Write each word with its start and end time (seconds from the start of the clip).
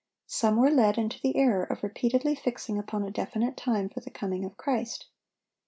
Some 0.25 0.57
were 0.57 0.71
led 0.71 0.97
into 0.97 1.21
the 1.21 1.35
error 1.37 1.63
of 1.63 1.83
repeatedly 1.83 2.33
fixing 2.33 2.79
upon 2.79 3.03
a 3.03 3.11
definite 3.11 3.55
time 3.55 3.87
for 3.87 3.99
the 3.99 4.09
coming 4.09 4.43
of 4.45 4.57
Christ. 4.57 5.05